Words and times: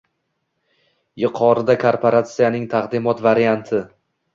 Yuqorida 1.25 1.77
korporatsiyaning 1.85 2.69
taqdimot 2.77 3.27
varianti 3.31 3.89